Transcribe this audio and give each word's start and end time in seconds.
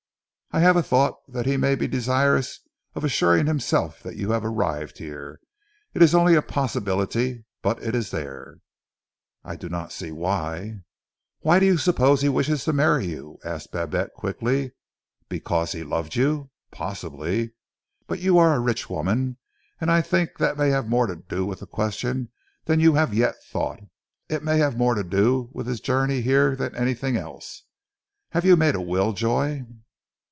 "I 0.53 0.59
have 0.59 0.75
a 0.75 0.83
thought 0.83 1.15
that 1.31 1.45
he 1.45 1.55
may 1.55 1.75
be 1.75 1.87
desirous 1.87 2.59
of 2.93 3.05
assuring 3.05 3.45
himself 3.47 4.03
that 4.03 4.17
you 4.17 4.31
have 4.31 4.43
arrived 4.43 4.97
here. 4.97 5.39
It 5.93 6.01
is 6.01 6.13
only 6.13 6.35
a 6.35 6.41
possibility, 6.41 7.45
but 7.61 7.81
it 7.81 7.95
is 7.95 8.11
there." 8.11 8.57
"I 9.45 9.55
do 9.55 9.69
not 9.69 9.93
see 9.93 10.11
why" 10.11 10.81
"Why 11.39 11.61
do 11.61 11.65
you 11.65 11.77
suppose 11.77 12.21
he 12.21 12.27
wished 12.27 12.65
to 12.65 12.73
marry 12.73 13.05
you?" 13.05 13.39
asked 13.45 13.71
Babette 13.71 14.11
quickly. 14.11 14.73
"Because 15.29 15.71
he 15.71 15.85
loved 15.85 16.17
you? 16.17 16.49
Possibly! 16.69 17.53
But 18.05 18.19
you 18.19 18.37
are 18.37 18.53
a 18.53 18.59
rich 18.59 18.89
woman, 18.89 19.37
and 19.79 19.89
I 19.89 20.01
think 20.01 20.31
that 20.39 20.57
may 20.57 20.69
have 20.71 20.85
more 20.89 21.07
to 21.07 21.15
do 21.15 21.45
with 21.45 21.61
the 21.61 21.65
question 21.65 22.27
than 22.65 22.81
you 22.81 22.95
have 22.95 23.13
yet 23.13 23.35
thought. 23.45 23.79
It 24.27 24.43
may 24.43 24.57
have 24.57 24.75
more 24.75 24.95
to 24.95 25.03
do 25.05 25.49
with 25.53 25.65
his 25.65 25.79
journey 25.79 26.19
here 26.19 26.57
than 26.57 26.75
anything 26.75 27.15
else. 27.15 27.63
Have 28.31 28.43
you 28.43 28.57
made 28.57 28.75
a 28.75 28.81
will, 28.81 29.13
Joy?" 29.13 29.65